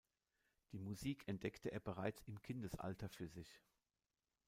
Die 0.71 0.79
Musik 0.79 1.27
entdeckte 1.27 1.71
er 1.71 1.79
bereits 1.79 2.23
im 2.23 2.41
Kindesalter 2.41 3.07
für 3.07 3.27
sich. 3.27 3.61